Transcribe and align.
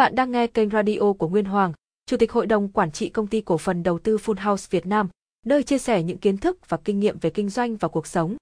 bạn 0.00 0.14
đang 0.14 0.32
nghe 0.32 0.46
kênh 0.46 0.70
radio 0.70 1.12
của 1.18 1.28
Nguyên 1.28 1.44
Hoàng, 1.44 1.72
Chủ 2.06 2.16
tịch 2.16 2.32
Hội 2.32 2.46
đồng 2.46 2.68
Quản 2.68 2.90
trị 2.90 3.08
Công 3.08 3.26
ty 3.26 3.40
Cổ 3.40 3.58
phần 3.58 3.82
Đầu 3.82 3.98
tư 3.98 4.16
Full 4.16 4.48
House 4.48 4.66
Việt 4.70 4.86
Nam, 4.86 5.08
nơi 5.46 5.62
chia 5.62 5.78
sẻ 5.78 6.02
những 6.02 6.18
kiến 6.18 6.38
thức 6.38 6.68
và 6.68 6.76
kinh 6.76 7.00
nghiệm 7.00 7.18
về 7.18 7.30
kinh 7.30 7.48
doanh 7.48 7.76
và 7.76 7.88
cuộc 7.88 8.06
sống. 8.06 8.36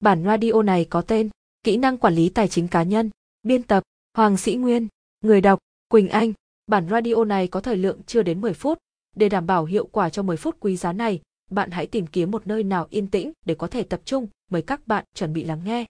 Bản 0.00 0.24
radio 0.24 0.62
này 0.62 0.84
có 0.84 1.02
tên 1.02 1.28
Kỹ 1.64 1.76
năng 1.76 1.98
quản 1.98 2.14
lý 2.14 2.28
tài 2.28 2.48
chính 2.48 2.68
cá 2.68 2.82
nhân, 2.82 3.10
biên 3.42 3.62
tập 3.62 3.82
Hoàng 4.16 4.36
Sĩ 4.36 4.54
Nguyên, 4.54 4.88
người 5.20 5.40
đọc 5.40 5.58
Quỳnh 5.88 6.08
Anh. 6.08 6.32
Bản 6.66 6.88
radio 6.88 7.24
này 7.24 7.48
có 7.48 7.60
thời 7.60 7.76
lượng 7.76 8.00
chưa 8.06 8.22
đến 8.22 8.40
10 8.40 8.54
phút. 8.54 8.78
Để 9.16 9.28
đảm 9.28 9.46
bảo 9.46 9.64
hiệu 9.64 9.88
quả 9.92 10.10
cho 10.10 10.22
10 10.22 10.36
phút 10.36 10.56
quý 10.60 10.76
giá 10.76 10.92
này, 10.92 11.20
bạn 11.50 11.70
hãy 11.70 11.86
tìm 11.86 12.06
kiếm 12.06 12.30
một 12.30 12.46
nơi 12.46 12.62
nào 12.62 12.86
yên 12.90 13.06
tĩnh 13.06 13.32
để 13.46 13.54
có 13.54 13.66
thể 13.66 13.82
tập 13.82 14.00
trung. 14.04 14.26
Mời 14.50 14.62
các 14.62 14.86
bạn 14.86 15.04
chuẩn 15.14 15.32
bị 15.32 15.44
lắng 15.44 15.60
nghe. 15.64 15.84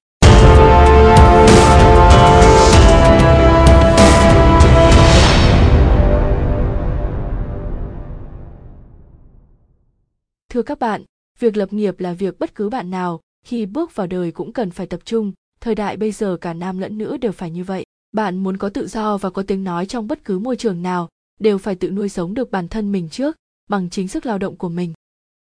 Thưa 10.54 10.62
các 10.62 10.78
bạn, 10.78 11.04
việc 11.38 11.56
lập 11.56 11.72
nghiệp 11.72 12.00
là 12.00 12.12
việc 12.12 12.38
bất 12.38 12.54
cứ 12.54 12.68
bạn 12.68 12.90
nào 12.90 13.20
khi 13.46 13.66
bước 13.66 13.94
vào 13.94 14.06
đời 14.06 14.32
cũng 14.32 14.52
cần 14.52 14.70
phải 14.70 14.86
tập 14.86 15.00
trung, 15.04 15.32
thời 15.60 15.74
đại 15.74 15.96
bây 15.96 16.12
giờ 16.12 16.36
cả 16.40 16.54
nam 16.54 16.78
lẫn 16.78 16.98
nữ 16.98 17.16
đều 17.16 17.32
phải 17.32 17.50
như 17.50 17.64
vậy. 17.64 17.86
Bạn 18.12 18.38
muốn 18.38 18.56
có 18.56 18.68
tự 18.68 18.86
do 18.86 19.18
và 19.18 19.30
có 19.30 19.42
tiếng 19.42 19.64
nói 19.64 19.86
trong 19.86 20.08
bất 20.08 20.24
cứ 20.24 20.38
môi 20.38 20.56
trường 20.56 20.82
nào, 20.82 21.08
đều 21.40 21.58
phải 21.58 21.74
tự 21.74 21.90
nuôi 21.90 22.08
sống 22.08 22.34
được 22.34 22.50
bản 22.50 22.68
thân 22.68 22.92
mình 22.92 23.08
trước 23.08 23.36
bằng 23.70 23.90
chính 23.90 24.08
sức 24.08 24.26
lao 24.26 24.38
động 24.38 24.56
của 24.56 24.68
mình. 24.68 24.92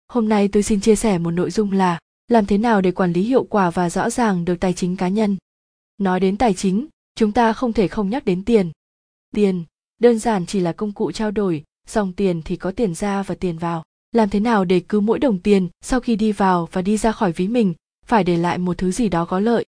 Hôm 0.08 0.30
nay 0.30 0.48
tôi 0.48 0.64
xin 0.64 0.82
chia 0.82 0.96
sẻ 0.96 1.18
một 1.18 1.32
nội 1.32 1.52
dung 1.52 1.72
là 1.72 2.00
làm 2.28 2.46
thế 2.46 2.58
nào 2.58 2.82
để 2.82 2.92
quản 2.92 3.14
lý 3.14 3.22
hiệu 3.22 3.44
quả 3.44 3.70
và 3.70 3.90
rõ 3.90 4.10
ràng 4.10 4.46
được 4.46 4.56
tài 4.60 4.74
chính 4.74 4.98
cá 4.98 5.08
nhân. 5.08 5.38
Nói 5.98 6.20
đến 6.20 6.38
tài 6.38 6.54
chính, 6.54 6.88
chúng 7.16 7.32
ta 7.32 7.54
không 7.54 7.74
thể 7.74 7.88
không 7.88 8.10
nhắc 8.10 8.26
đến 8.26 8.46
tiền. 8.46 8.72
Tiền, 9.34 9.64
đơn 10.00 10.20
giản 10.20 10.46
chỉ 10.46 10.60
là 10.60 10.72
công 10.72 10.92
cụ 10.92 11.12
trao 11.12 11.32
đổi, 11.32 11.64
dòng 11.88 12.14
tiền 12.14 12.42
thì 12.46 12.56
có 12.56 12.72
tiền 12.72 12.96
ra 12.96 13.24
và 13.24 13.36
tiền 13.36 13.58
vào 13.58 13.84
làm 14.12 14.30
thế 14.30 14.40
nào 14.40 14.66
để 14.66 14.82
cứ 14.90 15.00
mỗi 15.00 15.20
đồng 15.20 15.40
tiền 15.40 15.68
sau 15.82 16.00
khi 16.00 16.16
đi 16.16 16.32
vào 16.32 16.70
và 16.72 16.82
đi 16.82 16.98
ra 16.98 17.12
khỏi 17.12 17.32
ví 17.32 17.48
mình 17.48 17.74
phải 18.06 18.24
để 18.24 18.38
lại 18.38 18.58
một 18.58 18.78
thứ 18.78 18.92
gì 18.92 19.10
đó 19.10 19.26
có 19.26 19.40
lợi. 19.40 19.66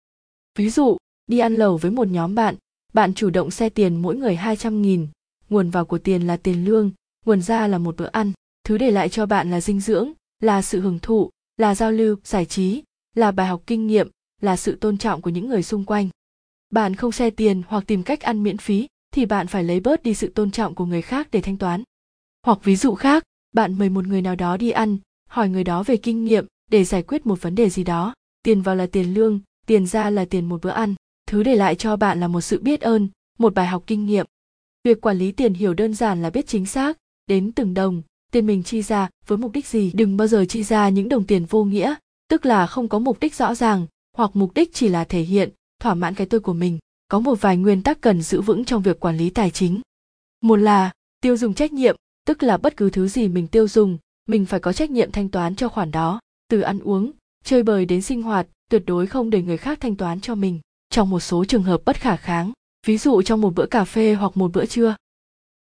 Ví 0.58 0.70
dụ, 0.70 0.96
đi 1.26 1.38
ăn 1.38 1.54
lẩu 1.54 1.76
với 1.76 1.90
một 1.90 2.08
nhóm 2.08 2.34
bạn, 2.34 2.54
bạn 2.92 3.14
chủ 3.14 3.30
động 3.30 3.50
xe 3.50 3.68
tiền 3.68 4.02
mỗi 4.02 4.16
người 4.16 4.36
200 4.36 4.82
nghìn, 4.82 5.08
nguồn 5.48 5.70
vào 5.70 5.84
của 5.84 5.98
tiền 5.98 6.26
là 6.26 6.36
tiền 6.36 6.64
lương, 6.64 6.90
nguồn 7.26 7.42
ra 7.42 7.66
là 7.66 7.78
một 7.78 7.96
bữa 7.96 8.08
ăn, 8.12 8.32
thứ 8.64 8.78
để 8.78 8.90
lại 8.90 9.08
cho 9.08 9.26
bạn 9.26 9.50
là 9.50 9.60
dinh 9.60 9.80
dưỡng, 9.80 10.12
là 10.40 10.62
sự 10.62 10.80
hưởng 10.80 10.98
thụ, 10.98 11.30
là 11.56 11.74
giao 11.74 11.92
lưu, 11.92 12.16
giải 12.24 12.44
trí, 12.44 12.82
là 13.14 13.30
bài 13.30 13.46
học 13.46 13.62
kinh 13.66 13.86
nghiệm, 13.86 14.08
là 14.40 14.56
sự 14.56 14.76
tôn 14.76 14.98
trọng 14.98 15.22
của 15.22 15.30
những 15.30 15.48
người 15.48 15.62
xung 15.62 15.84
quanh. 15.84 16.08
Bạn 16.70 16.96
không 16.96 17.12
xe 17.12 17.30
tiền 17.30 17.62
hoặc 17.68 17.84
tìm 17.86 18.02
cách 18.02 18.20
ăn 18.20 18.42
miễn 18.42 18.58
phí 18.58 18.86
thì 19.12 19.26
bạn 19.26 19.46
phải 19.46 19.64
lấy 19.64 19.80
bớt 19.80 20.02
đi 20.02 20.14
sự 20.14 20.28
tôn 20.28 20.50
trọng 20.50 20.74
của 20.74 20.86
người 20.86 21.02
khác 21.02 21.28
để 21.32 21.40
thanh 21.40 21.58
toán. 21.58 21.82
Hoặc 22.46 22.58
ví 22.64 22.76
dụ 22.76 22.94
khác, 22.94 23.24
bạn 23.52 23.78
mời 23.78 23.88
một 23.88 24.06
người 24.06 24.22
nào 24.22 24.36
đó 24.36 24.56
đi 24.56 24.70
ăn, 24.70 24.98
hỏi 25.28 25.48
người 25.48 25.64
đó 25.64 25.82
về 25.82 25.96
kinh 25.96 26.24
nghiệm 26.24 26.46
để 26.70 26.84
giải 26.84 27.02
quyết 27.02 27.26
một 27.26 27.42
vấn 27.42 27.54
đề 27.54 27.70
gì 27.70 27.84
đó. 27.84 28.14
Tiền 28.42 28.62
vào 28.62 28.76
là 28.76 28.86
tiền 28.86 29.14
lương, 29.14 29.40
tiền 29.66 29.86
ra 29.86 30.10
là 30.10 30.24
tiền 30.24 30.48
một 30.48 30.62
bữa 30.62 30.70
ăn. 30.70 30.94
Thứ 31.26 31.42
để 31.42 31.56
lại 31.56 31.74
cho 31.74 31.96
bạn 31.96 32.20
là 32.20 32.28
một 32.28 32.40
sự 32.40 32.60
biết 32.60 32.80
ơn, 32.80 33.08
một 33.38 33.54
bài 33.54 33.66
học 33.66 33.84
kinh 33.86 34.06
nghiệm. 34.06 34.26
Việc 34.84 35.00
quản 35.00 35.18
lý 35.18 35.32
tiền 35.32 35.54
hiểu 35.54 35.74
đơn 35.74 35.94
giản 35.94 36.22
là 36.22 36.30
biết 36.30 36.46
chính 36.46 36.66
xác, 36.66 36.98
đến 37.26 37.52
từng 37.52 37.74
đồng, 37.74 38.02
tiền 38.32 38.46
mình 38.46 38.62
chi 38.62 38.82
ra 38.82 39.08
với 39.26 39.38
mục 39.38 39.52
đích 39.52 39.66
gì. 39.66 39.92
Đừng 39.94 40.16
bao 40.16 40.28
giờ 40.28 40.44
chi 40.48 40.62
ra 40.62 40.88
những 40.88 41.08
đồng 41.08 41.26
tiền 41.26 41.44
vô 41.44 41.64
nghĩa, 41.64 41.94
tức 42.28 42.46
là 42.46 42.66
không 42.66 42.88
có 42.88 42.98
mục 42.98 43.20
đích 43.20 43.34
rõ 43.34 43.54
ràng, 43.54 43.86
hoặc 44.16 44.30
mục 44.34 44.54
đích 44.54 44.74
chỉ 44.74 44.88
là 44.88 45.04
thể 45.04 45.22
hiện, 45.22 45.50
thỏa 45.80 45.94
mãn 45.94 46.14
cái 46.14 46.26
tôi 46.26 46.40
của 46.40 46.52
mình. 46.52 46.78
Có 47.08 47.20
một 47.20 47.40
vài 47.40 47.56
nguyên 47.56 47.82
tắc 47.82 48.00
cần 48.00 48.22
giữ 48.22 48.40
vững 48.40 48.64
trong 48.64 48.82
việc 48.82 49.00
quản 49.00 49.16
lý 49.16 49.30
tài 49.30 49.50
chính. 49.50 49.80
Một 50.40 50.56
là 50.56 50.90
tiêu 51.20 51.36
dùng 51.36 51.54
trách 51.54 51.72
nhiệm 51.72 51.96
tức 52.24 52.42
là 52.42 52.56
bất 52.56 52.76
cứ 52.76 52.90
thứ 52.90 53.08
gì 53.08 53.28
mình 53.28 53.46
tiêu 53.46 53.68
dùng, 53.68 53.98
mình 54.28 54.46
phải 54.46 54.60
có 54.60 54.72
trách 54.72 54.90
nhiệm 54.90 55.12
thanh 55.12 55.28
toán 55.28 55.54
cho 55.56 55.68
khoản 55.68 55.90
đó. 55.90 56.20
Từ 56.48 56.60
ăn 56.60 56.78
uống, 56.78 57.12
chơi 57.44 57.62
bời 57.62 57.84
đến 57.84 58.02
sinh 58.02 58.22
hoạt, 58.22 58.46
tuyệt 58.70 58.82
đối 58.86 59.06
không 59.06 59.30
để 59.30 59.42
người 59.42 59.56
khác 59.56 59.80
thanh 59.80 59.96
toán 59.96 60.20
cho 60.20 60.34
mình. 60.34 60.60
Trong 60.90 61.10
một 61.10 61.20
số 61.20 61.44
trường 61.44 61.62
hợp 61.62 61.82
bất 61.84 61.96
khả 61.96 62.16
kháng, 62.16 62.52
ví 62.86 62.98
dụ 62.98 63.22
trong 63.22 63.40
một 63.40 63.54
bữa 63.54 63.66
cà 63.66 63.84
phê 63.84 64.14
hoặc 64.14 64.36
một 64.36 64.52
bữa 64.52 64.66
trưa. 64.66 64.96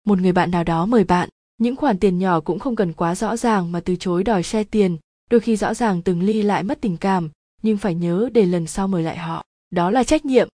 Một 0.05 0.19
người 0.19 0.31
bạn 0.31 0.51
nào 0.51 0.63
đó 0.63 0.85
mời 0.85 1.03
bạn, 1.03 1.29
những 1.57 1.75
khoản 1.75 1.99
tiền 1.99 2.19
nhỏ 2.19 2.39
cũng 2.39 2.59
không 2.59 2.75
cần 2.75 2.93
quá 2.93 3.15
rõ 3.15 3.37
ràng 3.37 3.71
mà 3.71 3.79
từ 3.79 3.95
chối 3.95 4.23
đòi 4.23 4.43
xe 4.43 4.63
tiền, 4.63 4.97
đôi 5.29 5.39
khi 5.39 5.55
rõ 5.55 5.73
ràng 5.73 6.01
từng 6.01 6.21
ly 6.21 6.41
lại 6.41 6.63
mất 6.63 6.81
tình 6.81 6.97
cảm, 6.97 7.29
nhưng 7.61 7.77
phải 7.77 7.95
nhớ 7.95 8.29
để 8.33 8.45
lần 8.45 8.67
sau 8.67 8.87
mời 8.87 9.03
lại 9.03 9.17
họ. 9.17 9.43
Đó 9.69 9.91
là 9.91 10.03
trách 10.03 10.25
nhiệm. 10.25 10.47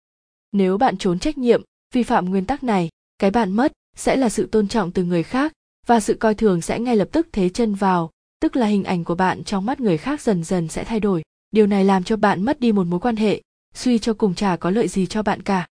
Nếu 0.52 0.78
bạn 0.78 0.98
trốn 0.98 1.20
trách 1.20 1.38
nhiệm, 1.38 1.62
vi 1.94 2.04
phạm 2.04 2.30
nguyên 2.30 2.46
tắc 2.46 2.64
này, 2.64 2.90
cái 3.20 3.31
bạn 3.31 3.52
mất 3.52 3.72
sẽ 3.96 4.16
là 4.16 4.30
sự 4.30 4.46
tôn 4.46 4.68
trọng 4.68 4.92
từ 4.92 5.04
người 5.04 5.24
khác 5.24 5.54
và 5.85 6.00
sự 6.00 6.13
coi 6.13 6.35
thường 6.35 6.62
sẽ 6.62 6.79
ngay 6.79 6.95
lập 6.95 7.07
tức 7.12 7.28
thế 7.31 7.50
chân 7.50 7.75
vào, 7.75 8.09
tức 8.41 8.56
là 8.56 8.66
hình 8.66 8.84
ảnh 8.84 9.03
của 9.03 9.16
bạn 9.16 9.44
trong 9.44 9.66
mắt 9.66 9.79
người 9.79 9.97
khác 9.97 10.22
dần 10.22 10.44
dần 10.44 10.67
sẽ 10.67 10.84
thay 10.84 11.00
đổi. 11.00 11.23
Điều 11.51 11.67
này 11.67 11.85
làm 11.85 12.03
cho 12.03 12.16
bạn 12.16 12.45
mất 12.45 12.59
đi 12.59 12.72
một 12.72 12.88
mối 12.88 13.00
quan 13.00 13.16
hệ, 13.16 13.41
suy 13.73 14.00
cho 14.00 14.13
cùng 14.13 14.35
chả 14.35 14.56
có 14.56 14.69
lợi 14.69 14.88
gì 14.88 15.06
cho 15.06 15.23
bạn 15.23 15.41
cả. 15.41 15.68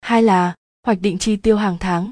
Hai 0.00 0.22
là, 0.22 0.54
hoạch 0.86 1.00
định 1.00 1.18
chi 1.18 1.36
tiêu 1.36 1.56
hàng 1.56 1.76
tháng. 1.80 2.10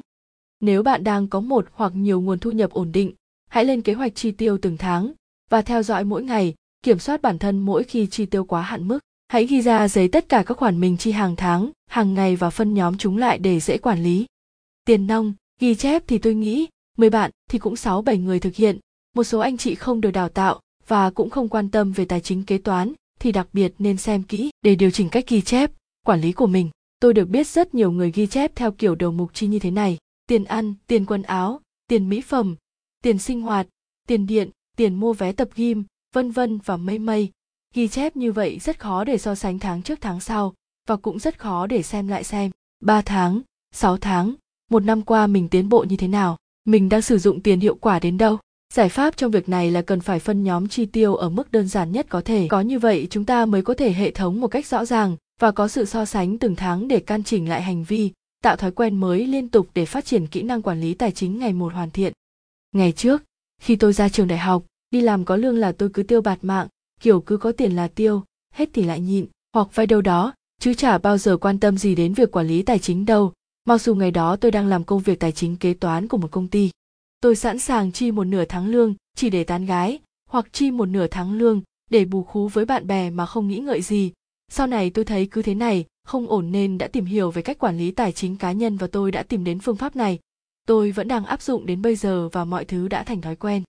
Nếu 0.59 0.83
bạn 0.83 1.03
đang 1.03 1.27
có 1.27 1.39
một 1.39 1.67
hoặc 1.73 1.91
nhiều 1.95 2.21
nguồn 2.21 2.39
thu 2.39 2.51
nhập 2.51 2.71
ổn 2.71 2.91
định, 2.91 3.13
hãy 3.49 3.65
lên 3.65 3.81
kế 3.81 3.93
hoạch 3.93 4.15
chi 4.15 4.31
tiêu 4.31 4.57
từng 4.61 4.77
tháng 4.77 5.13
và 5.49 5.61
theo 5.61 5.83
dõi 5.83 6.03
mỗi 6.03 6.23
ngày, 6.23 6.55
kiểm 6.83 6.99
soát 6.99 7.21
bản 7.21 7.39
thân 7.39 7.59
mỗi 7.59 7.83
khi 7.83 8.07
chi 8.07 8.25
tiêu 8.25 8.43
quá 8.43 8.61
hạn 8.61 8.87
mức. 8.87 8.99
Hãy 9.27 9.45
ghi 9.45 9.61
ra 9.61 9.87
giấy 9.87 10.07
tất 10.07 10.29
cả 10.29 10.43
các 10.45 10.57
khoản 10.57 10.79
mình 10.79 10.97
chi 10.97 11.11
hàng 11.11 11.35
tháng, 11.35 11.71
hàng 11.87 12.13
ngày 12.13 12.35
và 12.35 12.49
phân 12.49 12.73
nhóm 12.73 12.97
chúng 12.97 13.17
lại 13.17 13.37
để 13.37 13.59
dễ 13.59 13.77
quản 13.77 14.03
lý. 14.03 14.25
Tiền 14.85 15.07
nong, 15.07 15.33
ghi 15.59 15.75
chép 15.75 16.03
thì 16.07 16.17
tôi 16.17 16.33
nghĩ 16.33 16.67
10 16.99 17.09
bạn 17.09 17.31
thì 17.49 17.59
cũng 17.59 17.75
6 17.75 18.01
7 18.01 18.17
người 18.17 18.39
thực 18.39 18.55
hiện, 18.55 18.79
một 19.15 19.23
số 19.23 19.39
anh 19.39 19.57
chị 19.57 19.75
không 19.75 20.01
được 20.01 20.11
đào 20.11 20.29
tạo 20.29 20.59
và 20.87 21.09
cũng 21.09 21.29
không 21.29 21.49
quan 21.49 21.69
tâm 21.69 21.91
về 21.91 22.05
tài 22.05 22.21
chính 22.21 22.43
kế 22.43 22.57
toán 22.57 22.93
thì 23.19 23.31
đặc 23.31 23.47
biệt 23.53 23.73
nên 23.79 23.97
xem 23.97 24.23
kỹ 24.23 24.49
để 24.61 24.75
điều 24.75 24.91
chỉnh 24.91 25.09
cách 25.09 25.25
ghi 25.27 25.41
chép, 25.41 25.71
quản 26.05 26.21
lý 26.21 26.31
của 26.31 26.47
mình. 26.47 26.69
Tôi 26.99 27.13
được 27.13 27.25
biết 27.25 27.47
rất 27.47 27.73
nhiều 27.73 27.91
người 27.91 28.11
ghi 28.11 28.27
chép 28.27 28.51
theo 28.55 28.71
kiểu 28.71 28.95
đầu 28.95 29.11
mục 29.11 29.33
chi 29.33 29.47
như 29.47 29.59
thế 29.59 29.71
này: 29.71 29.97
tiền 30.27 30.43
ăn, 30.43 30.73
tiền 30.87 31.05
quần 31.05 31.21
áo, 31.21 31.61
tiền 31.87 32.09
mỹ 32.09 32.21
phẩm, 32.21 32.55
tiền 33.03 33.19
sinh 33.19 33.41
hoạt, 33.41 33.67
tiền 34.07 34.27
điện, 34.27 34.49
tiền 34.77 34.95
mua 34.95 35.13
vé 35.13 35.31
tập 35.31 35.49
gym, 35.55 35.83
vân 36.13 36.31
vân 36.31 36.57
và 36.57 36.77
mây 36.77 36.99
mây. 36.99 37.31
Ghi 37.73 37.87
chép 37.87 38.15
như 38.15 38.31
vậy 38.31 38.59
rất 38.59 38.79
khó 38.79 39.03
để 39.03 39.17
so 39.17 39.35
sánh 39.35 39.59
tháng 39.59 39.81
trước 39.81 40.01
tháng 40.01 40.19
sau 40.19 40.53
và 40.87 40.95
cũng 40.95 41.19
rất 41.19 41.39
khó 41.39 41.67
để 41.67 41.83
xem 41.83 42.07
lại 42.07 42.23
xem 42.23 42.51
3 42.79 43.01
tháng, 43.01 43.41
6 43.71 43.97
tháng, 43.97 44.33
một 44.69 44.83
năm 44.83 45.01
qua 45.01 45.27
mình 45.27 45.49
tiến 45.49 45.69
bộ 45.69 45.85
như 45.89 45.97
thế 45.97 46.07
nào 46.07 46.37
mình 46.65 46.89
đang 46.89 47.01
sử 47.01 47.17
dụng 47.17 47.41
tiền 47.41 47.59
hiệu 47.59 47.75
quả 47.75 47.99
đến 47.99 48.17
đâu? 48.17 48.37
Giải 48.73 48.89
pháp 48.89 49.17
trong 49.17 49.31
việc 49.31 49.49
này 49.49 49.71
là 49.71 49.81
cần 49.81 49.99
phải 49.99 50.19
phân 50.19 50.43
nhóm 50.43 50.67
chi 50.67 50.85
tiêu 50.85 51.15
ở 51.15 51.29
mức 51.29 51.51
đơn 51.51 51.67
giản 51.67 51.91
nhất 51.91 52.05
có 52.09 52.21
thể. 52.21 52.47
Có 52.49 52.61
như 52.61 52.79
vậy, 52.79 53.07
chúng 53.09 53.25
ta 53.25 53.45
mới 53.45 53.61
có 53.61 53.73
thể 53.73 53.93
hệ 53.93 54.11
thống 54.11 54.41
một 54.41 54.47
cách 54.47 54.65
rõ 54.65 54.85
ràng 54.85 55.15
và 55.39 55.51
có 55.51 55.67
sự 55.67 55.85
so 55.85 56.05
sánh 56.05 56.37
từng 56.37 56.55
tháng 56.55 56.87
để 56.87 56.99
can 56.99 57.23
chỉnh 57.23 57.49
lại 57.49 57.61
hành 57.61 57.83
vi, 57.83 58.11
tạo 58.43 58.55
thói 58.55 58.71
quen 58.71 58.95
mới 58.95 59.27
liên 59.27 59.49
tục 59.49 59.69
để 59.73 59.85
phát 59.85 60.05
triển 60.05 60.27
kỹ 60.27 60.41
năng 60.41 60.61
quản 60.61 60.81
lý 60.81 60.93
tài 60.93 61.11
chính 61.11 61.39
ngày 61.39 61.53
một 61.53 61.73
hoàn 61.73 61.91
thiện. 61.91 62.13
Ngày 62.71 62.91
trước, 62.91 63.23
khi 63.61 63.75
tôi 63.75 63.93
ra 63.93 64.09
trường 64.09 64.27
đại 64.27 64.39
học, 64.39 64.63
đi 64.91 65.01
làm 65.01 65.25
có 65.25 65.35
lương 65.35 65.57
là 65.57 65.71
tôi 65.71 65.89
cứ 65.93 66.03
tiêu 66.03 66.21
bạt 66.21 66.39
mạng, 66.41 66.67
kiểu 67.01 67.21
cứ 67.21 67.37
có 67.37 67.51
tiền 67.51 67.75
là 67.75 67.87
tiêu, 67.87 68.23
hết 68.53 68.69
thì 68.73 68.83
lại 68.83 68.99
nhịn, 68.99 69.25
hoặc 69.53 69.67
vay 69.75 69.87
đâu 69.87 70.01
đó, 70.01 70.33
chứ 70.61 70.73
chả 70.73 70.97
bao 70.97 71.17
giờ 71.17 71.37
quan 71.37 71.59
tâm 71.59 71.77
gì 71.77 71.95
đến 71.95 72.13
việc 72.13 72.31
quản 72.31 72.47
lý 72.47 72.61
tài 72.61 72.79
chính 72.79 73.05
đâu 73.05 73.33
mặc 73.65 73.81
dù 73.81 73.95
ngày 73.95 74.11
đó 74.11 74.35
tôi 74.35 74.51
đang 74.51 74.67
làm 74.67 74.83
công 74.83 74.99
việc 74.99 75.19
tài 75.19 75.31
chính 75.31 75.55
kế 75.55 75.73
toán 75.73 76.07
của 76.07 76.17
một 76.17 76.31
công 76.31 76.47
ty, 76.47 76.71
tôi 77.21 77.35
sẵn 77.35 77.59
sàng 77.59 77.91
chi 77.91 78.11
một 78.11 78.23
nửa 78.23 78.45
tháng 78.45 78.67
lương 78.67 78.95
chỉ 79.15 79.29
để 79.29 79.43
tán 79.43 79.65
gái, 79.65 79.99
hoặc 80.29 80.45
chi 80.51 80.71
một 80.71 80.85
nửa 80.85 81.07
tháng 81.07 81.33
lương 81.33 81.61
để 81.89 82.05
bù 82.05 82.23
khú 82.23 82.47
với 82.47 82.65
bạn 82.65 82.87
bè 82.87 83.09
mà 83.09 83.25
không 83.25 83.47
nghĩ 83.47 83.59
ngợi 83.59 83.81
gì. 83.81 84.11
Sau 84.51 84.67
này 84.67 84.89
tôi 84.89 85.05
thấy 85.05 85.27
cứ 85.31 85.41
thế 85.41 85.55
này, 85.55 85.85
không 86.03 86.27
ổn 86.27 86.51
nên 86.51 86.77
đã 86.77 86.87
tìm 86.87 87.05
hiểu 87.05 87.31
về 87.31 87.41
cách 87.41 87.59
quản 87.59 87.77
lý 87.77 87.91
tài 87.91 88.11
chính 88.11 88.35
cá 88.35 88.51
nhân 88.51 88.77
và 88.77 88.87
tôi 88.87 89.11
đã 89.11 89.23
tìm 89.23 89.43
đến 89.43 89.59
phương 89.59 89.75
pháp 89.75 89.95
này. 89.95 90.19
Tôi 90.67 90.91
vẫn 90.91 91.07
đang 91.07 91.25
áp 91.25 91.41
dụng 91.41 91.65
đến 91.65 91.81
bây 91.81 91.95
giờ 91.95 92.29
và 92.29 92.45
mọi 92.45 92.65
thứ 92.65 92.87
đã 92.87 93.03
thành 93.03 93.21
thói 93.21 93.35
quen. 93.35 93.63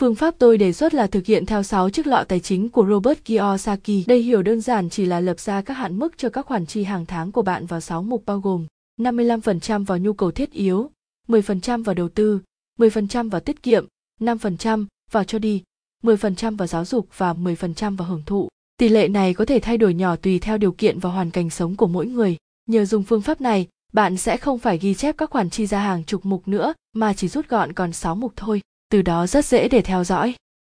Phương 0.00 0.14
pháp 0.14 0.34
tôi 0.38 0.58
đề 0.58 0.72
xuất 0.72 0.94
là 0.94 1.06
thực 1.06 1.26
hiện 1.26 1.46
theo 1.46 1.62
6 1.62 1.90
chiếc 1.90 2.06
lọ 2.06 2.24
tài 2.28 2.40
chính 2.40 2.68
của 2.68 2.86
Robert 2.86 3.18
Kiyosaki. 3.24 4.06
Đây 4.06 4.22
hiểu 4.22 4.42
đơn 4.42 4.60
giản 4.60 4.90
chỉ 4.90 5.06
là 5.06 5.20
lập 5.20 5.40
ra 5.40 5.62
các 5.62 5.74
hạn 5.74 5.98
mức 5.98 6.18
cho 6.18 6.28
các 6.28 6.46
khoản 6.46 6.66
chi 6.66 6.84
hàng 6.84 7.06
tháng 7.06 7.32
của 7.32 7.42
bạn 7.42 7.66
vào 7.66 7.80
6 7.80 8.02
mục 8.02 8.22
bao 8.26 8.40
gồm 8.40 8.66
55% 9.02 9.84
vào 9.84 9.98
nhu 9.98 10.12
cầu 10.12 10.30
thiết 10.30 10.52
yếu, 10.52 10.90
10% 11.28 11.84
vào 11.84 11.94
đầu 11.94 12.08
tư, 12.08 12.40
10% 12.78 13.30
vào 13.30 13.40
tiết 13.40 13.62
kiệm, 13.62 13.86
5% 14.20 14.86
vào 15.10 15.24
cho 15.24 15.38
đi, 15.38 15.62
10% 16.02 16.56
vào 16.56 16.66
giáo 16.66 16.84
dục 16.84 17.08
và 17.16 17.32
10% 17.32 17.96
vào 17.96 18.08
hưởng 18.08 18.22
thụ. 18.26 18.48
Tỷ 18.76 18.88
lệ 18.88 19.08
này 19.08 19.34
có 19.34 19.44
thể 19.44 19.60
thay 19.60 19.78
đổi 19.78 19.94
nhỏ 19.94 20.16
tùy 20.16 20.38
theo 20.38 20.58
điều 20.58 20.72
kiện 20.72 20.98
và 20.98 21.10
hoàn 21.10 21.30
cảnh 21.30 21.50
sống 21.50 21.76
của 21.76 21.86
mỗi 21.86 22.06
người. 22.06 22.36
Nhờ 22.66 22.84
dùng 22.84 23.02
phương 23.02 23.22
pháp 23.22 23.40
này, 23.40 23.68
bạn 23.92 24.16
sẽ 24.16 24.36
không 24.36 24.58
phải 24.58 24.78
ghi 24.78 24.94
chép 24.94 25.16
các 25.18 25.30
khoản 25.30 25.50
chi 25.50 25.66
ra 25.66 25.80
hàng 25.80 26.04
chục 26.04 26.26
mục 26.26 26.48
nữa 26.48 26.74
mà 26.92 27.14
chỉ 27.14 27.28
rút 27.28 27.48
gọn 27.48 27.72
còn 27.72 27.92
6 27.92 28.14
mục 28.14 28.32
thôi. 28.36 28.60
Từ 28.88 29.02
đó 29.02 29.26
rất 29.26 29.44
dễ 29.44 29.68
để 29.68 29.82
theo 29.82 30.04
dõi. 30.04 30.34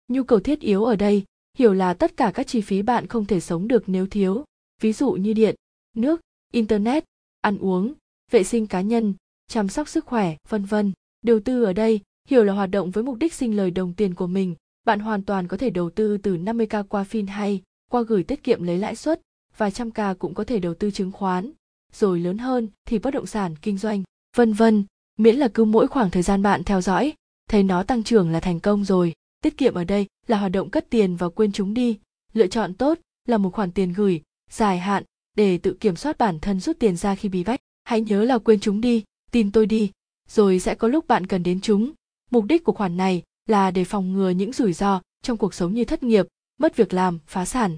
Nhu 0.08 0.22
cầu 0.22 0.40
thiết 0.40 0.60
yếu 0.60 0.84
ở 0.84 0.96
đây 0.96 1.24
hiểu 1.58 1.72
là 1.72 1.94
tất 1.94 2.16
cả 2.16 2.30
các 2.34 2.46
chi 2.46 2.60
phí 2.60 2.82
bạn 2.82 3.06
không 3.06 3.24
thể 3.24 3.40
sống 3.40 3.68
được 3.68 3.82
nếu 3.86 4.06
thiếu, 4.06 4.44
ví 4.80 4.92
dụ 4.92 5.12
như 5.12 5.32
điện, 5.32 5.54
nước, 5.96 6.20
internet, 6.52 7.04
ăn 7.40 7.58
uống, 7.58 7.94
vệ 8.32 8.44
sinh 8.44 8.66
cá 8.66 8.80
nhân, 8.80 9.14
chăm 9.48 9.68
sóc 9.68 9.88
sức 9.88 10.04
khỏe, 10.04 10.36
vân 10.48 10.64
vân. 10.64 10.92
Đầu 11.22 11.40
tư 11.40 11.64
ở 11.64 11.72
đây, 11.72 12.00
hiểu 12.28 12.44
là 12.44 12.52
hoạt 12.52 12.70
động 12.70 12.90
với 12.90 13.04
mục 13.04 13.18
đích 13.18 13.34
sinh 13.34 13.56
lời 13.56 13.70
đồng 13.70 13.94
tiền 13.94 14.14
của 14.14 14.26
mình, 14.26 14.54
bạn 14.84 15.00
hoàn 15.00 15.22
toàn 15.22 15.48
có 15.48 15.56
thể 15.56 15.70
đầu 15.70 15.90
tư 15.90 16.18
từ 16.18 16.36
50k 16.36 16.84
qua 16.84 17.04
fin 17.10 17.28
hay 17.28 17.62
qua 17.90 18.02
gửi 18.02 18.22
tiết 18.22 18.44
kiệm 18.44 18.62
lấy 18.62 18.78
lãi 18.78 18.96
suất 18.96 19.20
và 19.56 19.70
trăm 19.70 19.90
k 19.90 20.18
cũng 20.18 20.34
có 20.34 20.44
thể 20.44 20.58
đầu 20.58 20.74
tư 20.74 20.90
chứng 20.90 21.12
khoán, 21.12 21.52
rồi 21.92 22.20
lớn 22.20 22.38
hơn 22.38 22.68
thì 22.84 22.98
bất 22.98 23.10
động 23.10 23.26
sản 23.26 23.56
kinh 23.62 23.78
doanh, 23.78 24.02
vân 24.36 24.52
vân, 24.52 24.84
miễn 25.18 25.36
là 25.36 25.48
cứ 25.54 25.64
mỗi 25.64 25.86
khoảng 25.86 26.10
thời 26.10 26.22
gian 26.22 26.42
bạn 26.42 26.64
theo 26.64 26.80
dõi, 26.80 27.12
thấy 27.50 27.62
nó 27.62 27.82
tăng 27.82 28.02
trưởng 28.02 28.30
là 28.30 28.40
thành 28.40 28.60
công 28.60 28.84
rồi. 28.84 29.12
Tiết 29.42 29.56
kiệm 29.56 29.74
ở 29.74 29.84
đây 29.84 30.06
là 30.26 30.38
hoạt 30.38 30.52
động 30.52 30.70
cất 30.70 30.86
tiền 30.90 31.16
và 31.16 31.28
quên 31.28 31.52
chúng 31.52 31.74
đi, 31.74 31.98
lựa 32.32 32.46
chọn 32.46 32.74
tốt 32.74 32.98
là 33.28 33.38
một 33.38 33.50
khoản 33.50 33.72
tiền 33.72 33.92
gửi 33.92 34.22
dài 34.50 34.78
hạn 34.78 35.04
để 35.36 35.58
tự 35.58 35.76
kiểm 35.80 35.96
soát 35.96 36.18
bản 36.18 36.38
thân 36.40 36.60
rút 36.60 36.78
tiền 36.78 36.96
ra 36.96 37.14
khi 37.14 37.28
bí 37.28 37.44
bách. 37.44 37.60
Hãy 37.84 38.00
nhớ 38.00 38.24
là 38.24 38.38
quên 38.38 38.60
chúng 38.60 38.80
đi, 38.80 39.04
tin 39.30 39.50
tôi 39.50 39.66
đi, 39.66 39.90
rồi 40.28 40.58
sẽ 40.58 40.74
có 40.74 40.88
lúc 40.88 41.08
bạn 41.08 41.26
cần 41.26 41.42
đến 41.42 41.60
chúng. 41.60 41.92
Mục 42.30 42.44
đích 42.44 42.64
của 42.64 42.72
khoản 42.72 42.96
này 42.96 43.22
là 43.48 43.70
để 43.70 43.84
phòng 43.84 44.12
ngừa 44.12 44.30
những 44.30 44.52
rủi 44.52 44.72
ro 44.72 45.00
trong 45.22 45.36
cuộc 45.36 45.54
sống 45.54 45.74
như 45.74 45.84
thất 45.84 46.02
nghiệp, 46.02 46.26
mất 46.58 46.76
việc 46.76 46.94
làm, 46.94 47.18
phá 47.26 47.44
sản. 47.44 47.76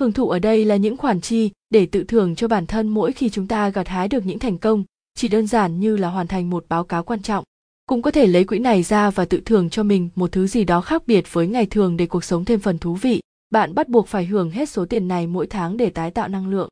Hưởng 0.00 0.12
thụ 0.12 0.28
ở 0.28 0.38
đây 0.38 0.64
là 0.64 0.76
những 0.76 0.96
khoản 0.96 1.20
chi 1.20 1.50
để 1.70 1.86
tự 1.86 2.04
thưởng 2.04 2.34
cho 2.34 2.48
bản 2.48 2.66
thân 2.66 2.88
mỗi 2.88 3.12
khi 3.12 3.30
chúng 3.30 3.46
ta 3.46 3.68
gặt 3.68 3.88
hái 3.88 4.08
được 4.08 4.26
những 4.26 4.38
thành 4.38 4.58
công, 4.58 4.84
chỉ 5.14 5.28
đơn 5.28 5.46
giản 5.46 5.80
như 5.80 5.96
là 5.96 6.08
hoàn 6.08 6.26
thành 6.26 6.50
một 6.50 6.64
báo 6.68 6.84
cáo 6.84 7.02
quan 7.02 7.22
trọng. 7.22 7.44
Cũng 7.86 8.02
có 8.02 8.10
thể 8.10 8.26
lấy 8.26 8.44
quỹ 8.44 8.58
này 8.58 8.82
ra 8.82 9.10
và 9.10 9.24
tự 9.24 9.40
thưởng 9.44 9.70
cho 9.70 9.82
mình 9.82 10.08
một 10.14 10.32
thứ 10.32 10.46
gì 10.46 10.64
đó 10.64 10.80
khác 10.80 11.02
biệt 11.06 11.32
với 11.32 11.48
ngày 11.48 11.66
thường 11.66 11.96
để 11.96 12.06
cuộc 12.06 12.24
sống 12.24 12.44
thêm 12.44 12.60
phần 12.60 12.78
thú 12.78 12.94
vị. 12.94 13.20
Bạn 13.50 13.74
bắt 13.74 13.88
buộc 13.88 14.08
phải 14.08 14.26
hưởng 14.26 14.50
hết 14.50 14.68
số 14.68 14.84
tiền 14.84 15.08
này 15.08 15.26
mỗi 15.26 15.46
tháng 15.46 15.76
để 15.76 15.90
tái 15.90 16.10
tạo 16.10 16.28
năng 16.28 16.48
lượng. 16.48 16.68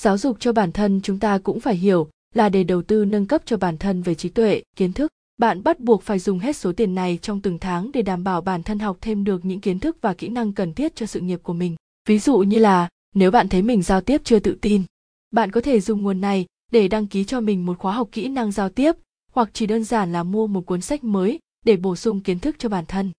Giáo 0.00 0.18
dục 0.18 0.36
cho 0.40 0.52
bản 0.52 0.72
thân 0.72 1.00
chúng 1.02 1.18
ta 1.18 1.38
cũng 1.38 1.60
phải 1.60 1.76
hiểu 1.76 2.08
là 2.34 2.48
để 2.48 2.64
đầu 2.64 2.82
tư 2.82 3.04
nâng 3.04 3.26
cấp 3.26 3.42
cho 3.44 3.56
bản 3.56 3.78
thân 3.78 4.02
về 4.02 4.14
trí 4.14 4.28
tuệ, 4.28 4.62
kiến 4.76 4.92
thức. 4.92 5.12
Bạn 5.38 5.62
bắt 5.62 5.80
buộc 5.80 6.02
phải 6.02 6.18
dùng 6.18 6.38
hết 6.38 6.56
số 6.56 6.72
tiền 6.72 6.94
này 6.94 7.18
trong 7.22 7.40
từng 7.40 7.58
tháng 7.58 7.90
để 7.92 8.02
đảm 8.02 8.24
bảo 8.24 8.40
bản 8.40 8.62
thân 8.62 8.78
học 8.78 8.96
thêm 9.00 9.24
được 9.24 9.44
những 9.44 9.60
kiến 9.60 9.78
thức 9.78 9.96
và 10.00 10.14
kỹ 10.14 10.28
năng 10.28 10.52
cần 10.52 10.74
thiết 10.74 10.96
cho 10.96 11.06
sự 11.06 11.20
nghiệp 11.20 11.40
của 11.42 11.52
mình. 11.52 11.76
Ví 12.08 12.18
dụ 12.18 12.38
như 12.38 12.58
là 12.58 12.88
nếu 13.14 13.30
bạn 13.30 13.48
thấy 13.48 13.62
mình 13.62 13.82
giao 13.82 14.00
tiếp 14.00 14.20
chưa 14.24 14.38
tự 14.38 14.58
tin, 14.60 14.82
bạn 15.30 15.50
có 15.50 15.60
thể 15.60 15.80
dùng 15.80 16.02
nguồn 16.02 16.20
này 16.20 16.46
để 16.72 16.88
đăng 16.88 17.06
ký 17.06 17.24
cho 17.24 17.40
mình 17.40 17.66
một 17.66 17.78
khóa 17.78 17.92
học 17.92 18.08
kỹ 18.12 18.28
năng 18.28 18.52
giao 18.52 18.68
tiếp 18.68 18.92
hoặc 19.32 19.50
chỉ 19.52 19.66
đơn 19.66 19.84
giản 19.84 20.12
là 20.12 20.22
mua 20.22 20.46
một 20.46 20.66
cuốn 20.66 20.80
sách 20.80 21.04
mới 21.04 21.38
để 21.64 21.76
bổ 21.76 21.96
sung 21.96 22.20
kiến 22.20 22.38
thức 22.38 22.56
cho 22.58 22.68
bản 22.68 22.84
thân. 22.86 23.10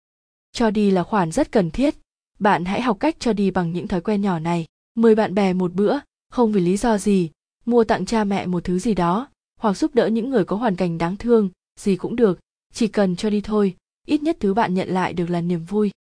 Cho 0.51 0.71
đi 0.71 0.91
là 0.91 1.03
khoản 1.03 1.31
rất 1.31 1.51
cần 1.51 1.71
thiết. 1.71 1.95
Bạn 2.39 2.65
hãy 2.65 2.81
học 2.81 2.97
cách 2.99 3.15
cho 3.19 3.33
đi 3.33 3.51
bằng 3.51 3.71
những 3.71 3.87
thói 3.87 4.01
quen 4.01 4.21
nhỏ 4.21 4.39
này. 4.39 4.65
Mời 4.95 5.15
bạn 5.15 5.33
bè 5.33 5.53
một 5.53 5.73
bữa, 5.73 5.97
không 6.31 6.51
vì 6.51 6.61
lý 6.61 6.77
do 6.77 6.97
gì, 6.97 7.29
mua 7.65 7.83
tặng 7.83 8.05
cha 8.05 8.23
mẹ 8.23 8.45
một 8.45 8.63
thứ 8.63 8.79
gì 8.79 8.93
đó, 8.93 9.27
hoặc 9.59 9.77
giúp 9.77 9.95
đỡ 9.95 10.07
những 10.07 10.29
người 10.29 10.45
có 10.45 10.55
hoàn 10.55 10.75
cảnh 10.75 10.97
đáng 10.97 11.17
thương, 11.17 11.49
gì 11.79 11.95
cũng 11.95 12.15
được, 12.15 12.39
chỉ 12.73 12.87
cần 12.87 13.15
cho 13.15 13.29
đi 13.29 13.41
thôi, 13.41 13.75
ít 14.07 14.23
nhất 14.23 14.37
thứ 14.39 14.53
bạn 14.53 14.73
nhận 14.73 14.89
lại 14.89 15.13
được 15.13 15.29
là 15.29 15.41
niềm 15.41 15.65
vui. 15.65 15.91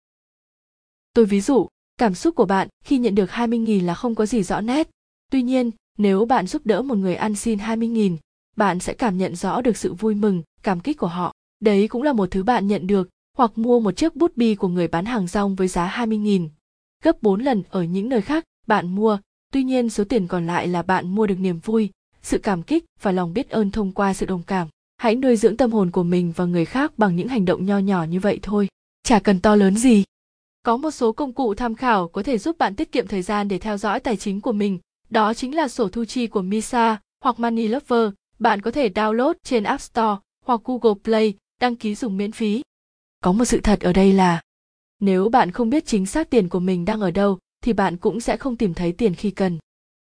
Tôi 1.15 1.25
ví 1.25 1.41
dụ, 1.41 1.69
cảm 1.99 2.15
xúc 2.15 2.35
của 2.35 2.45
bạn 2.45 2.69
khi 2.85 2.99
nhận 2.99 3.15
được 3.15 3.31
20.000 3.31 3.87
là 3.87 3.95
không 3.95 4.15
có 4.15 4.27
gì 4.27 4.43
rõ 4.43 4.61
nét. 4.61 4.91
Tuy 5.31 5.43
nhiên, 5.43 5.71
nếu 5.99 6.25
bạn 6.25 6.47
giúp 6.47 6.63
đỡ 6.65 6.83
một 6.83 6.95
người 6.95 7.15
ăn 7.15 7.35
xin 7.35 7.59
20.000, 7.59 8.17
bạn 8.57 8.81
sẽ 8.81 8.95
cảm 8.95 9.19
nhận 9.19 9.37
rõ 9.37 9.61
được 9.61 9.77
sự 9.77 9.95
vui 9.95 10.15
mừng, 10.15 10.43
cảm 10.63 10.81
kích 10.81 10.99
của 10.99 11.07
họ. 11.07 11.35
Đấy 11.61 11.89
cũng 11.89 12.03
là 12.03 12.13
một 12.13 12.31
thứ 12.31 12.43
bạn 12.43 12.67
nhận 12.67 12.87
được, 12.87 13.09
hoặc 13.37 13.59
mua 13.59 13.81
một 13.81 13.97
chiếc 13.97 14.17
bút 14.17 14.37
bi 14.37 14.55
của 14.55 14.69
người 14.69 14.89
bán 14.89 15.05
hàng 15.05 15.27
rong 15.27 15.55
với 15.55 15.69
giá 15.69 15.89
20.000. 15.97 16.49
Gấp 17.05 17.23
4 17.23 17.41
lần 17.41 17.63
ở 17.71 17.83
những 17.83 18.09
nơi 18.09 18.23
khác 18.23 18.45
bạn 18.67 18.95
mua, 18.95 19.19
tuy 19.53 19.65
nhiên 19.65 19.91
số 19.91 20.05
tiền 20.05 20.27
còn 20.27 20.47
lại 20.47 20.69
là 20.69 20.83
bạn 20.83 21.15
mua 21.15 21.27
được 21.27 21.39
niềm 21.41 21.59
vui, 21.65 21.91
sự 22.23 22.39
cảm 22.39 22.63
kích 22.63 22.85
và 23.03 23.13
lòng 23.13 23.35
biết 23.35 23.51
ơn 23.51 23.71
thông 23.71 23.93
qua 23.93 24.15
sự 24.15 24.27
đồng 24.27 24.43
cảm. 24.43 24.69
Hãy 24.97 25.15
nuôi 25.15 25.37
dưỡng 25.37 25.57
tâm 25.57 25.73
hồn 25.73 25.91
của 25.91 26.03
mình 26.03 26.33
và 26.37 26.45
người 26.45 26.65
khác 26.65 26.99
bằng 26.99 27.17
những 27.17 27.29
hành 27.29 27.45
động 27.45 27.67
nho 27.67 27.79
nhỏ 27.79 28.05
như 28.05 28.21
vậy 28.21 28.39
thôi. 28.43 28.69
Chả 29.03 29.19
cần 29.19 29.41
to 29.41 29.57
lớn 29.57 29.77
gì. 29.77 30.05
Có 30.63 30.77
một 30.77 30.91
số 30.91 31.13
công 31.13 31.33
cụ 31.33 31.55
tham 31.55 31.75
khảo 31.75 32.09
có 32.09 32.23
thể 32.23 32.39
giúp 32.39 32.59
bạn 32.59 32.77
tiết 32.77 32.93
kiệm 32.93 33.07
thời 33.07 33.23
gian 33.23 33.49
để 33.49 33.59
theo 33.59 33.77
dõi 33.77 34.01
tài 34.01 34.17
chính 34.17 34.41
của 34.41 34.53
mình. 34.53 34.79
Đó 35.11 35.35
chính 35.35 35.55
là 35.55 35.69
sổ 35.69 35.89
thu 35.89 36.05
chi 36.05 36.27
của 36.27 36.43
Misa 36.43 37.01
hoặc 37.25 37.41
Money 37.41 37.69
Lover. 37.69 38.11
Bạn 38.39 38.61
có 38.61 38.71
thể 38.71 38.89
download 38.89 39.35
trên 39.45 39.65
App 39.65 39.83
Store 39.83 40.17
hoặc 40.47 40.61
Google 40.65 41.01
Play, 41.05 41.35
đăng 41.61 41.77
ký 41.77 41.95
dùng 41.95 42.17
miễn 42.17 42.33
phí. 42.33 42.63
Có 43.25 43.33
một 43.33 43.45
sự 43.45 43.61
thật 43.61 43.81
ở 43.81 43.93
đây 43.93 44.13
là 44.13 44.41
nếu 45.01 45.29
bạn 45.29 45.51
không 45.51 45.71
biết 45.71 45.87
chính 45.87 46.07
xác 46.07 46.31
tiền 46.31 46.49
của 46.49 46.61
mình 46.61 46.85
đang 46.85 47.01
ở 47.01 47.11
đâu 47.11 47.39
thì 47.65 47.73
bạn 47.73 47.97
cũng 47.97 48.21
sẽ 48.21 48.37
không 48.37 48.57
tìm 48.57 48.75
thấy 48.75 48.93
tiền 48.93 49.15
khi 49.15 49.31
cần. 49.31 49.59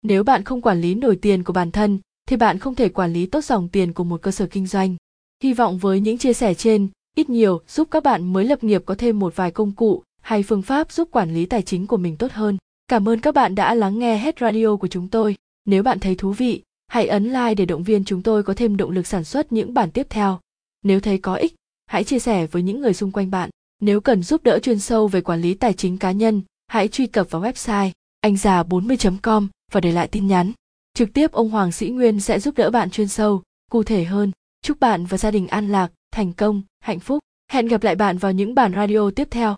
Nếu 0.01 0.23
bạn 0.23 0.43
không 0.43 0.61
quản 0.61 0.81
lý 0.81 0.95
nổi 0.95 1.15
tiền 1.15 1.43
của 1.43 1.53
bản 1.53 1.71
thân 1.71 1.99
thì 2.29 2.35
bạn 2.35 2.59
không 2.59 2.75
thể 2.75 2.89
quản 2.89 3.13
lý 3.13 3.25
tốt 3.25 3.43
dòng 3.43 3.69
tiền 3.69 3.93
của 3.93 4.03
một 4.03 4.21
cơ 4.21 4.31
sở 4.31 4.47
kinh 4.47 4.67
doanh. 4.67 4.95
Hy 5.43 5.53
vọng 5.53 5.77
với 5.77 5.99
những 5.99 6.17
chia 6.17 6.33
sẻ 6.33 6.53
trên, 6.53 6.87
ít 7.15 7.29
nhiều 7.29 7.61
giúp 7.67 7.87
các 7.91 8.03
bạn 8.03 8.33
mới 8.33 8.45
lập 8.45 8.63
nghiệp 8.63 8.83
có 8.85 8.95
thêm 8.95 9.19
một 9.19 9.35
vài 9.35 9.51
công 9.51 9.71
cụ 9.71 10.03
hay 10.21 10.43
phương 10.43 10.61
pháp 10.61 10.91
giúp 10.91 11.09
quản 11.11 11.33
lý 11.33 11.45
tài 11.45 11.61
chính 11.61 11.87
của 11.87 11.97
mình 11.97 12.17
tốt 12.17 12.31
hơn. 12.31 12.57
Cảm 12.87 13.09
ơn 13.09 13.19
các 13.19 13.35
bạn 13.35 13.55
đã 13.55 13.73
lắng 13.73 13.99
nghe 13.99 14.17
hết 14.17 14.35
radio 14.39 14.75
của 14.75 14.87
chúng 14.87 15.07
tôi. 15.07 15.35
Nếu 15.65 15.83
bạn 15.83 15.99
thấy 15.99 16.15
thú 16.15 16.31
vị, 16.31 16.61
hãy 16.87 17.07
ấn 17.07 17.23
like 17.23 17.55
để 17.55 17.65
động 17.65 17.83
viên 17.83 18.05
chúng 18.05 18.21
tôi 18.21 18.43
có 18.43 18.53
thêm 18.53 18.77
động 18.77 18.91
lực 18.91 19.07
sản 19.07 19.23
xuất 19.23 19.51
những 19.51 19.73
bản 19.73 19.91
tiếp 19.91 20.07
theo. 20.09 20.39
Nếu 20.83 20.99
thấy 20.99 21.17
có 21.17 21.35
ích, 21.35 21.53
hãy 21.85 22.03
chia 22.03 22.19
sẻ 22.19 22.47
với 22.47 22.63
những 22.63 22.81
người 22.81 22.93
xung 22.93 23.11
quanh 23.11 23.31
bạn. 23.31 23.49
Nếu 23.81 24.01
cần 24.01 24.23
giúp 24.23 24.43
đỡ 24.43 24.59
chuyên 24.59 24.79
sâu 24.79 25.07
về 25.07 25.21
quản 25.21 25.41
lý 25.41 25.53
tài 25.53 25.73
chính 25.73 25.97
cá 25.97 26.11
nhân, 26.11 26.41
hãy 26.73 26.87
truy 26.87 27.07
cập 27.07 27.31
vào 27.31 27.41
website 27.41 27.91
anh 28.21 28.37
già 28.37 28.63
40.com 28.63 29.47
và 29.71 29.81
để 29.81 29.91
lại 29.91 30.07
tin 30.07 30.27
nhắn. 30.27 30.51
Trực 30.93 31.13
tiếp 31.13 31.31
ông 31.31 31.49
Hoàng 31.49 31.71
Sĩ 31.71 31.89
Nguyên 31.89 32.19
sẽ 32.19 32.39
giúp 32.39 32.55
đỡ 32.55 32.69
bạn 32.69 32.89
chuyên 32.89 33.07
sâu, 33.07 33.41
cụ 33.71 33.83
thể 33.83 34.03
hơn. 34.03 34.31
Chúc 34.61 34.79
bạn 34.79 35.05
và 35.05 35.17
gia 35.17 35.31
đình 35.31 35.47
an 35.47 35.67
lạc, 35.71 35.91
thành 36.11 36.33
công, 36.33 36.61
hạnh 36.79 36.99
phúc. 36.99 37.19
Hẹn 37.51 37.67
gặp 37.67 37.83
lại 37.83 37.95
bạn 37.95 38.17
vào 38.17 38.31
những 38.31 38.55
bản 38.55 38.73
radio 38.75 39.11
tiếp 39.15 39.27
theo. 39.31 39.55